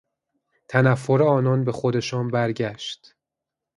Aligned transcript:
تنفر 0.69 1.23
آنان 1.23 1.63
به 1.63 1.71
خودشان 1.71 2.27
برگشت. 2.31 3.15